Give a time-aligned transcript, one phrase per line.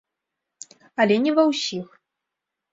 [1.05, 1.87] Але не ва ўсіх.